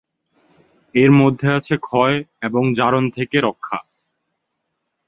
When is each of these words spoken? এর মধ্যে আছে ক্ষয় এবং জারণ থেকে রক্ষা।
এর 0.95 1.11
মধ্যে 1.11 1.47
আছে 1.53 1.75
ক্ষয় 1.77 2.17
এবং 2.41 2.63
জারণ 2.73 3.03
থেকে 3.09 3.37
রক্ষা। 3.41 3.77